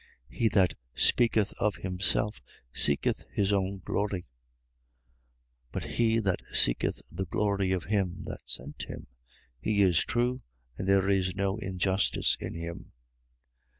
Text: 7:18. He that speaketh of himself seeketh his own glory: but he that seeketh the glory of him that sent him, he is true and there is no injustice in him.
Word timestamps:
7:18. 0.31 0.37
He 0.39 0.47
that 0.47 0.73
speaketh 0.95 1.53
of 1.59 1.75
himself 1.75 2.41
seeketh 2.73 3.23
his 3.31 3.53
own 3.53 3.77
glory: 3.85 4.25
but 5.71 5.83
he 5.83 6.17
that 6.17 6.39
seeketh 6.51 7.03
the 7.11 7.25
glory 7.27 7.71
of 7.71 7.83
him 7.83 8.23
that 8.23 8.41
sent 8.49 8.85
him, 8.87 9.05
he 9.59 9.83
is 9.83 9.99
true 9.99 10.39
and 10.75 10.87
there 10.87 11.07
is 11.07 11.35
no 11.35 11.57
injustice 11.59 12.35
in 12.39 12.55
him. 12.55 12.93